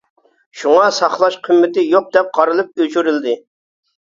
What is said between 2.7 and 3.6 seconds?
ئۆچۈرۈلدى.